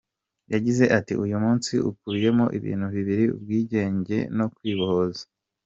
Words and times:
Yagize 0.53 0.83
ati 0.97 1.13
“Uyu 1.23 1.35
munsi 1.43 1.73
ukubiyemo 1.89 2.45
ibintu 2.57 2.85
bibiri: 2.95 3.23
Ubwingenge 3.35 4.17
no 4.37 4.45
kwibohoza. 4.55 5.23